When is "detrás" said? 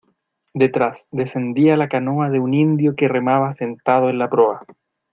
0.55-1.07